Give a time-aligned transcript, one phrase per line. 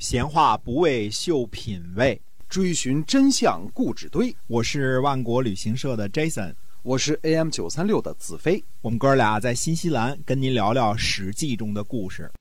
[0.00, 2.18] 闲话不为秀品味，
[2.48, 4.34] 追寻真相固执堆。
[4.46, 8.64] 我是万国旅行社的 Jason，我是 AM 九三六的子飞。
[8.80, 12.32] 我们哥俩在新西兰跟您聊聊《史记》中的故事。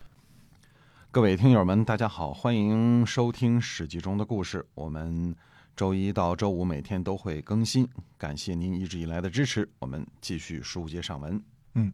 [1.12, 4.66] 各位听友们，大家好，欢迎收听《史记》中的故事。
[4.74, 5.36] 我们
[5.76, 7.86] 周一到周五每天都会更新，
[8.18, 9.70] 感谢您一直以来的支持。
[9.80, 11.44] 我们继续书接上文。
[11.80, 11.94] 嗯，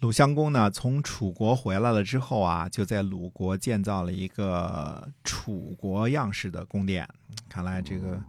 [0.00, 7.08] 鲁襄公呢，从楚国回来了之后啊，就在鲁国建造了一个楚国样式的宫殿。
[7.48, 8.22] 看来这个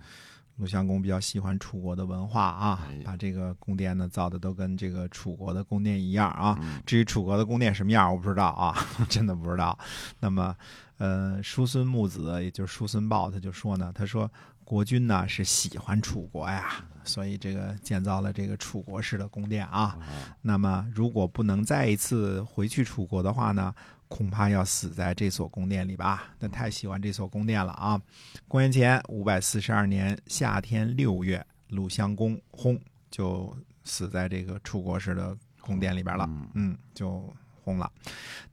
[0.55, 6.58] 鲁襄公比较喜欢楚国的文化啊，把这个宫殿呢造的都跟这个楚国的宫殿一样啊。
[6.86, 8.76] 至于楚国的宫殿什么样，我不知道啊，
[9.08, 9.77] 真的不知道。
[10.20, 10.55] 那么，
[10.98, 14.32] 呃，叔孙木子，也就是叔孙豹，他就说呢，他说
[14.63, 16.84] 国君呢是喜欢楚国呀。
[17.05, 19.98] 所以这个建造了这个楚国式的宫殿啊，
[20.41, 23.73] 那么如果不能再一次回去楚国的话呢，
[24.08, 26.26] 恐怕要死在这所宫殿里吧？
[26.40, 28.02] 那太喜欢这所宫殿了啊！
[28.48, 37.91] 公元前五百四十二年夏天六月，鲁襄公轰就死在这个楚国式的宫殿里边了，嗯，就轰了。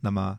[0.01, 0.39] 那么，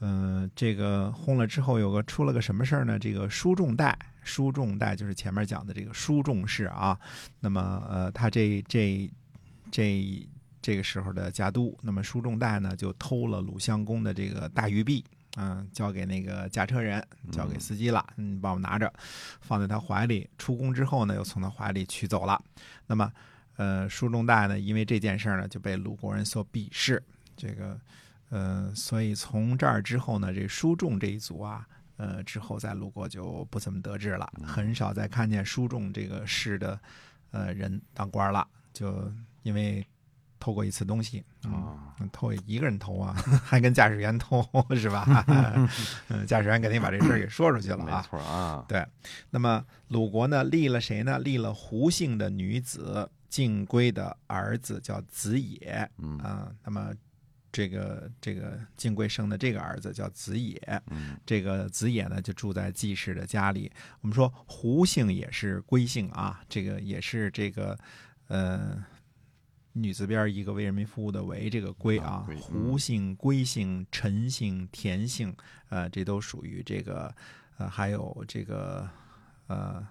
[0.00, 2.98] 嗯，这个轰了之后有个出了个什么事儿呢？
[2.98, 6.98] 这个叔仲代，叔仲代就是前面讲的这个叔仲氏啊，
[7.38, 9.10] 那么呃，他这这
[9.70, 10.26] 这
[10.62, 15.04] 这个时候的家督，那么叔仲代呢就偷了鲁襄公的这个大玉璧，
[15.36, 18.92] 嗯，交给那个驾车人，交给司机了，嗯，帮我拿着，
[19.40, 20.28] 放在他怀里。
[20.38, 22.42] 出宫之后呢，又从他怀里取走了。
[22.86, 23.12] 那么
[23.56, 27.02] 呃，书仲代呢，因为这件事呢，就被鲁国人所鄙视。
[27.36, 27.78] 这个
[28.30, 31.66] 呃，所以从这儿之后呢，这书仲这一族啊。
[31.96, 36.80] 呃，之后在鲁国就不怎么得志了，很少再看见书仲这个氏的
[37.30, 39.86] 呃人当官了，就因为
[40.38, 43.12] 偷过一次东西啊，偷一个人偷啊，
[43.44, 45.04] 还跟驾驶员偷是吧？
[46.08, 48.00] 嗯，驾驶员肯定把这事儿给说出去了啊。
[48.02, 48.82] 没错啊，对。
[49.28, 51.18] 那么鲁国呢，立了谁呢？
[51.18, 55.86] 立了胡姓的女子晋归的儿子叫子野，
[56.22, 56.90] 啊，那么。
[57.52, 60.82] 这个这个晋贵生的这个儿子叫子野，
[61.26, 63.70] 这个子野呢就住在季氏的家里。
[64.00, 67.76] 我们说胡姓也是归姓啊，这个也是这个
[68.28, 68.84] 呃
[69.72, 72.26] 女字边一个为人民服务的为这个归啊。
[72.40, 75.34] 胡姓、归姓、陈姓、田姓，
[75.68, 77.12] 呃，这都属于这个
[77.58, 78.88] 呃，还有这个
[79.48, 79.86] 呃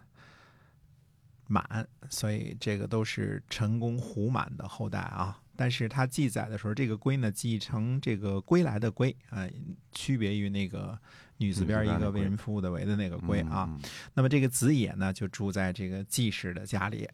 [1.48, 5.38] 满，所以这个都是陈公胡满的后代啊。
[5.60, 9.46] 但是它记载的时候，这个“归”呢，继承这个“归来”的“归”啊，
[9.92, 10.98] 区别于那个
[11.36, 13.70] 女字边一个为人服务的“为”的那个“归”啊。
[14.14, 17.06] 那么这个子野呢，就住在这个季氏的家里。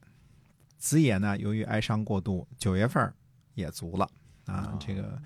[0.78, 3.12] 子野呢，由于哀伤过度，九月份
[3.56, 4.08] 也卒了
[4.46, 4.78] 啊。
[4.80, 5.20] 这个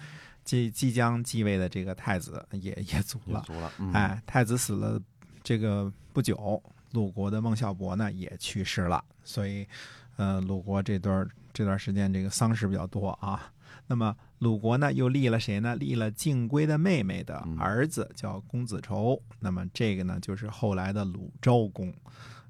[0.46, 3.44] 即即将继位的这个太子也也卒了。
[3.46, 3.70] 卒了。
[3.94, 4.98] 哎，太子死了，
[5.44, 6.64] 这个不久，
[6.94, 9.04] 鲁国的孟孝伯呢也去世了。
[9.26, 9.68] 所以，
[10.16, 11.28] 呃，鲁国这段。
[11.60, 13.52] 这段时间这个丧事比较多啊，
[13.88, 15.76] 那么鲁国呢又立了谁呢？
[15.76, 21.94] 立了晋归的妹妹的儿子叫公子仇，那么这个呢就是后来的鲁昭公。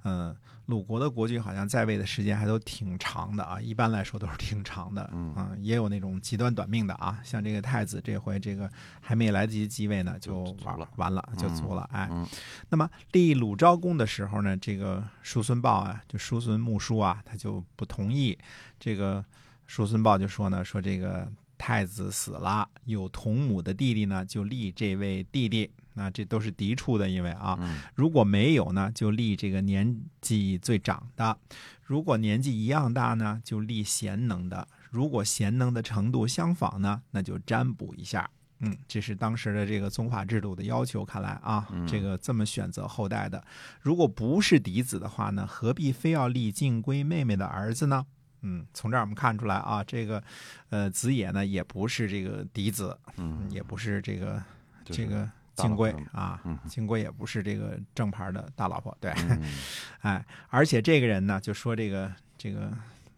[0.03, 0.35] 嗯，
[0.67, 5.09] 鲁国的国君好像在位的时间还都挺长的啊，一般来说都是挺长的。
[5.13, 8.69] 嗯，也有那种极端短命的啊，像这个太子这回这个
[9.01, 11.89] 还没来得及继位呢，就完了，完了就卒了。
[11.91, 12.09] 哎，
[12.69, 18.37] 那么立鲁昭公的时候呢，这个叔孙豹啊，就叔孙穆叔啊，他就不同意。
[18.79, 19.23] 这个
[19.67, 25.69] 叔孙豹就说呢，说这个太子死了，有同母的弟弟呢，就立这位弟弟。
[25.99, 27.59] 那这都是嫡出的，因为啊，
[27.93, 31.35] 如果没有呢，就立这个年纪最长的；
[31.83, 38.29] 如果年纪一样大呢，就立贤能的；如果贤能的程度相仿呢，那就占卜一下。
[38.59, 41.03] 嗯，这是当时的这个宗法制度的要求。
[41.03, 43.43] 看来啊，这个这么选择后代的，
[43.81, 48.05] 如果不是嫡子的话呢，何必非要立晋归妹妹的儿子呢？
[48.41, 50.23] 嗯，从这儿我们看出来啊，这个
[50.69, 54.41] 呃子野呢也不是这个嫡子，嗯，也不是这个
[54.85, 55.29] 这个
[55.61, 59.13] 金龟啊，金龟也不是这个正牌的大老婆，对，
[60.01, 62.71] 哎，而且这个人呢，就说这个这个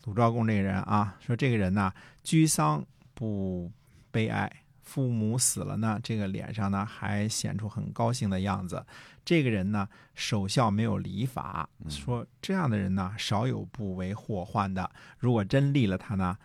[0.05, 1.91] 鲁昭公这个人啊，说这个人呢
[2.23, 3.71] 居丧不
[4.11, 4.51] 悲哀。
[4.83, 8.85] 父母死了呢，这个脸上呢还显出很高兴的样子。
[9.23, 14.91] 这个人呢守孝没有礼法，说这样的人呢少有不为祸患的。
[15.17, 16.37] 如果真立了他呢，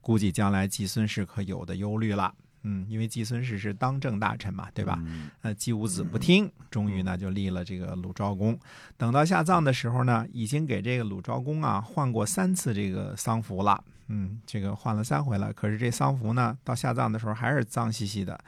[0.00, 2.32] 估计将来季孙氏可有的忧虑了。
[2.62, 5.02] 嗯，因为季孙氏是当政大臣嘛，对吧？
[5.42, 8.58] 呃，季武子不听，终于呢就立了这个鲁昭公。
[8.96, 13.82] 等到下葬的时候呢，已经给这个鲁昭公啊换过三次这个丧服了。
[14.12, 15.52] 嗯，这个换了三回了。
[15.52, 18.38] 可是这丧服呢，到下葬的时候还是脏兮兮的。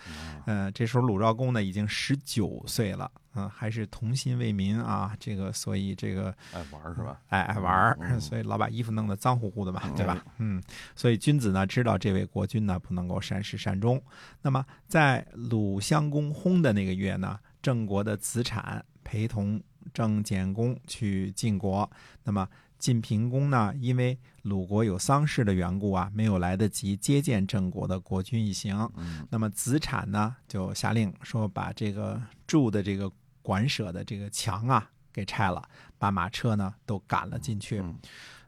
[0.44, 5.16] 呃，这时候鲁昭公呢已经十九岁了，嗯、还是童心未泯啊。
[5.20, 7.20] 这个，所以这个爱玩是吧？
[7.28, 10.24] 爱爱玩，嗯所以老把衣服弄得脏乎乎的嘛，嗯对吧？
[10.38, 10.60] 嗯，
[10.96, 14.02] 所以君子呢知道这位国君呢不能够善始善终。
[14.42, 19.62] 那么在鲁襄公薨的那个月呢，郑国的子产陪同
[19.94, 21.88] 郑简公去晋国。
[22.24, 22.48] 那么
[22.82, 28.76] 晋平公呢，因为鲁国有丧事的缘故啊，没有来得及接见郑国的国君一行。
[28.96, 33.08] 嗯那么子产呢，就下令说把这个住的这个
[33.40, 35.62] 馆舍的这个墙啊给拆了，
[35.96, 37.79] 把马车呢都赶了进去。
[37.79, 37.96] 嗯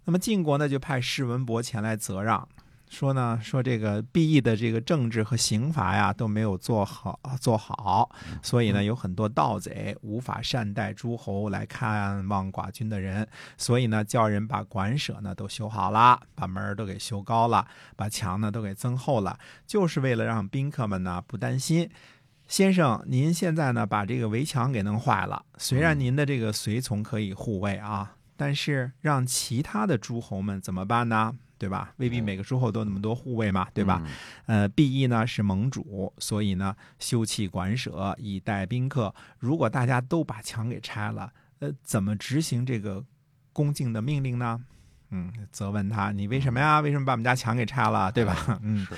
[0.05, 2.49] 那么晋国呢就派士文伯前来责让，
[2.95, 8.09] 说呢说这个毕义的这个政治和刑罚呀都没有做好做好，
[8.41, 13.27] 所以呢有很多盗贼无法善待诸侯来看望寡君的人，
[13.59, 19.37] 所以呢叫人把馆舍呢都修好了，把门儿都给修高了，把墙呢都给增厚了，
[19.67, 21.91] 就是为了让宾客们呢不担心。
[22.47, 31.35] 先生，您现在呢把这个围墙给弄坏了，虽然您的这个随从可以护卫啊，但是让其他的诸侯们怎么办呢？
[31.59, 31.95] 对吧？
[31.97, 34.03] 未必每个诸侯都那么多护卫嘛，对吧？？
[34.47, 39.15] 呃，毕义呢是盟主，所以呢修葺馆舍以待宾客。
[39.39, 43.05] 如果大家都把墙给拆了，呃，怎么执行这个
[43.53, 44.61] 恭敬的命令呢？
[45.17, 46.81] 嗯，责问他，你为什么呀？
[46.81, 48.11] 为什么把我们家墙给拆了？
[48.11, 48.59] 对吧？
[48.63, 48.95] 嗯，是，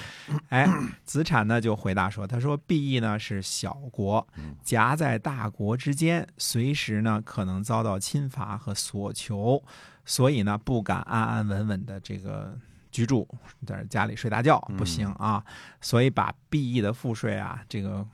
[0.48, 0.66] 哎，
[1.04, 9.62] 子产呢就回答说：“他说毕义呢是小国嗯，夹在大国之间，随时呢可能遭到侵伐和索求，
[10.06, 12.56] 所以呢不敢安安稳稳的这个
[12.90, 13.28] 居住，
[13.66, 15.44] 在家里睡大觉不行啊，
[15.82, 18.06] 所以把毕义的赋税啊，这个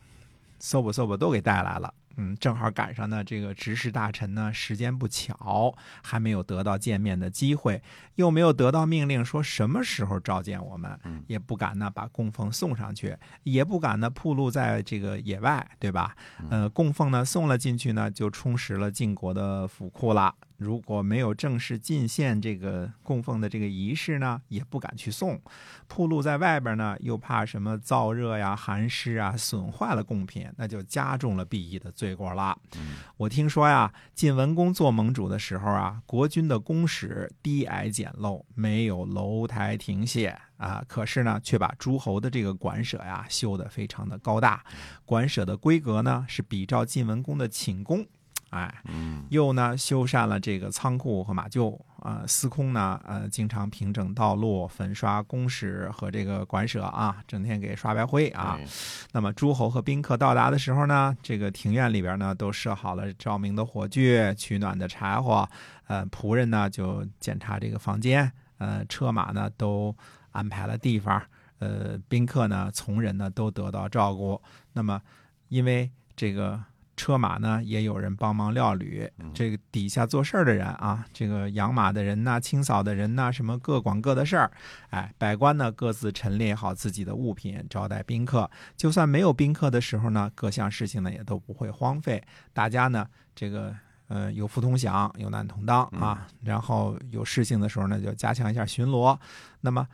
[0.58, 7.82] 搜吧搜吧都给带来了。”嗯，正好赶上呢，这个执事大臣呢，时间不巧，还没有得到见面的机会，
[8.16, 16.14] 又没有得到命令说什么时候召见我们，嗯也不敢呢把供奉送上去，也不敢呢暴露在这个野外，对吧？
[16.50, 20.34] 呃，供奉呢送了进去呢，就充实了晋国的府库了。
[20.62, 25.40] 如果没有正式进献这个供奉的这个仪式呢，也不敢去送。
[25.88, 32.56] 铺路在外边呢，又怕什么燥热呀、寒湿啊，损坏了贡品，那就加重了毕义的罪过了。
[32.76, 44.64] 嗯我听说呀，晋文公做盟主的时候啊，国君的宫室低矮简陋，没有楼台亭榭啊，可是呢，却把诸侯的这个馆舍呀修得非常的高大，
[45.04, 48.06] 馆舍的规格呢是比照晋文公的寝宫。
[48.52, 58.56] 哎，嗯又呢修缮了这个仓库和马厩啊、司空呢呃经常平整道路、粉刷工室和这个馆舍啊，整天给刷白灰啊。
[58.58, 58.66] 哎
[59.12, 65.48] 那么诸侯和宾客到达的时候呢，这个庭院里边呢都设好了照明的火炬、取暖的柴火，
[65.86, 69.94] 呃，仆人呢就检查这个房间，呃，车马呢都
[70.32, 71.22] 安排了地方，
[71.58, 74.40] 呃，宾客呢、从人呢都得到照顾。
[74.72, 75.00] 那么，
[75.48, 76.58] 因为这个
[77.02, 84.48] 车马呢也有人帮忙料理，这个底下做事儿的人啊，这个养马的人呐、清扫的人呐、什么各管各的事儿，
[84.90, 88.48] 哎，百官呢各自陈列好自己的物品，招待宾客。
[88.76, 92.22] 就算没有宾客的时候呢，各项事情呢也都不会荒废。
[92.52, 93.04] 大家呢，
[93.34, 93.74] 这个
[94.06, 96.28] 呃有福同享，有难同当啊。
[96.44, 99.18] 然后有事情的时候呢，就加强一下巡逻。
[99.60, 99.84] 那么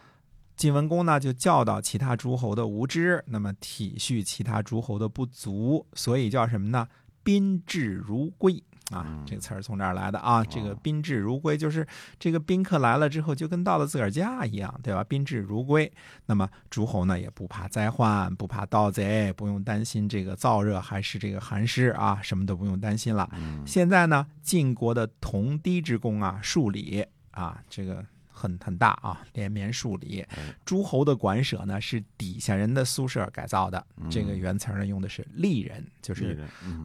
[0.58, 6.86] 晋文公呢，就教导其他诸侯的无知，那么体恤其他诸侯的不足，所以叫什么呢？
[7.22, 8.62] 宾至如归。
[8.90, 10.42] 啊嗯，这个词儿从这儿来的啊。
[10.42, 11.86] 这个宾至如归，就是
[12.18, 15.04] 这个宾客来了之后，就跟到了自个儿家一样，对吧？
[15.04, 15.92] 宾至如归。
[16.24, 23.28] 那么诸侯呢，也不怕灾患，不怕盗贼，不用担心这个燥热还是这个寒湿啊，什么都不用担心了。
[23.34, 28.02] 嗯现在呢，晋国的同堤之功啊，数里啊，这个
[28.38, 30.38] 很很大啊，连绵数里哎。
[30.64, 33.84] 诸侯的馆舍呢，是底下人的宿舍改造的。
[33.96, 36.38] 嗯这个原词呢，用的是吏人，就是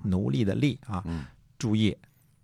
[0.03, 1.03] 奴隶的隶啊。
[1.05, 1.25] 嗯
[1.59, 1.95] 注意，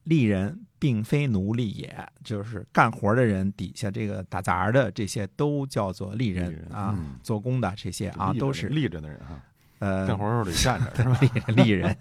[0.06, 9.44] 吏人并非奴隶也，就是干活的人底下这个打杂的这些都叫做吏人啊，嗯做工的这些啊都是立着的人哈，
[9.80, 11.20] 呃干活时候得站着 是吧？
[11.48, 11.94] 利人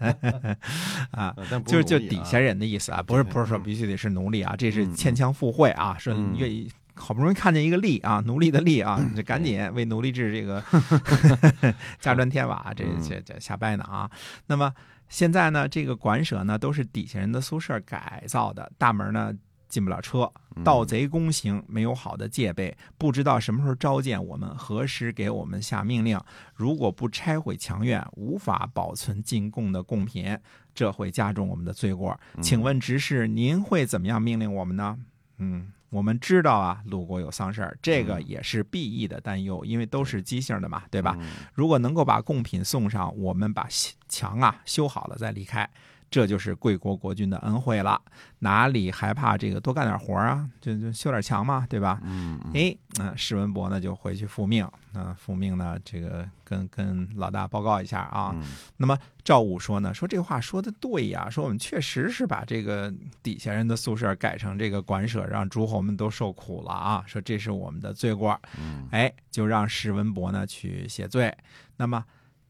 [1.11, 1.35] 啊。
[1.67, 10.63] 就是就底下人的意思啊，不是不是说嗯必须得是奴隶啊，这是嗯牵强附会啊，说愿意好不容易看见一个吏啊， 奴隶的吏啊，你就赶紧为奴隶制这个
[12.01, 14.11] 加砖添瓦，这嗯这这瞎掰呢啊。
[14.47, 14.73] 那么
[15.09, 19.33] 现在呢，这个馆舍呢都是底下人的宿舍改造的，大门呢
[19.69, 26.21] 进不了车，嗯盗贼攻行，没有好的戒备，不知道什么时候召见我们，何时给我们下命令。
[26.55, 30.39] 如果不拆毁墙院，无法保存进贡的贡品，
[30.75, 32.19] 这会加重我们的罪过。
[32.35, 34.99] 嗯请问执事，您会怎么样命令我们呢？
[35.39, 38.29] 嗯，我们知道啊，鲁国有丧事儿，这个嗯。
[38.29, 41.17] 也是必易的担忧，因为都是姬姓的嘛，对吧？
[41.19, 41.31] 嗯。
[41.55, 43.67] 如果能够把贡品送上，我们把
[44.09, 45.69] 墙啊修好了再离开，
[46.11, 48.01] 这就是贵国国君的恩惠了。
[48.41, 50.49] 哪里还怕这个多干点活儿啊？
[50.61, 52.01] 就就修点墙嘛，对吧？
[52.05, 58.31] 嗯嗯哎，那、史文博呢就回去复命，那、复命呢，这个跟跟老大报告一下啊。
[58.35, 58.43] 嗯
[58.77, 68.41] 那么赵武说呢，说这话说的对呀，说我们确实是把这个底下人的宿舍改成这个馆舍，让诸侯们都受苦了啊，说这是我们的罪过。
[68.57, 71.37] 嗯哎，就让史文博呢去谢罪。
[71.77, 72.05] 那么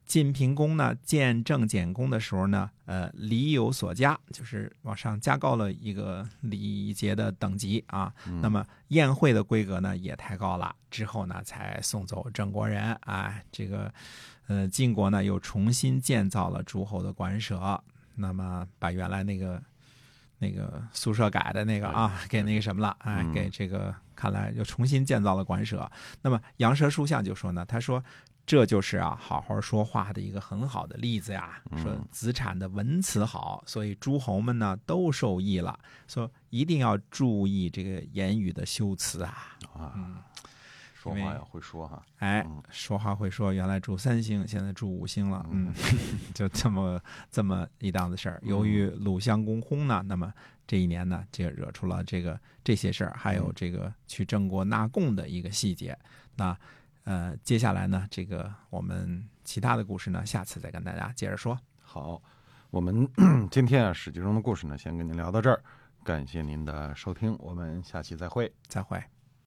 [0.09, 8.13] 晋平公呢见郑简公的时候呢，呃，礼有所加，就是往上加高了一个礼节的等级啊。
[8.27, 13.41] 嗯那么宴会的规格呢也抬高了，之后呢才送走郑国人啊。
[13.53, 13.93] 这个
[14.49, 17.81] 呃晋国呢又重新建造了诸侯的馆舍，
[18.17, 19.63] 那么把原来那个。
[20.41, 22.97] 那个宿舍改的那个啊，给那个什么了？
[23.01, 25.91] 哎，嗯给这个看来又重新建造了馆舍。
[26.23, 28.01] 那么杨蛇书相就说呢，他说
[28.49, 31.63] 这就是啊好好说话的一个很好的例子呀。
[31.71, 35.79] 嗯说子产的文辞好，所以诸侯们呢都受益了。
[36.07, 39.59] 说一定要注意这个言语的修辞啊。
[39.75, 40.17] 啊，嗯，
[40.95, 45.45] 说话要会说哈，哎嗯，说话会说，原来住三星，现在住五星了。
[45.51, 45.71] 嗯，
[46.33, 46.99] 就这么
[47.31, 48.41] 这么一档子事儿。
[48.43, 50.33] 由于鲁襄公薨呢，那么
[50.67, 55.97] 这一年呢，这惹出了这个这些事儿，还有这个去郑国纳贡的一个细节。
[56.35, 56.59] 那
[57.09, 61.59] 呃，接下来呢，这个我们其他的故事呢，下次再跟大家接着说。
[61.81, 62.21] 好，
[62.69, 63.09] 我们
[63.51, 65.59] 今天啊《史记》中的故事呢，先跟您聊到这儿，
[66.05, 68.53] 感谢您的收听，我们下期再会。
[68.67, 69.03] 再会。